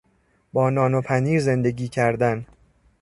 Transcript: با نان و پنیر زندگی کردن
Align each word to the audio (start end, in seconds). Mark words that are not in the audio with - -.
با 0.53 0.69
نان 0.69 0.93
و 0.93 1.01
پنیر 1.01 1.39
زندگی 1.39 1.87
کردن 1.87 2.45